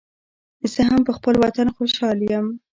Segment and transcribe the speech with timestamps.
[0.71, 2.45] زه هم پخپل وطن خوشحال یم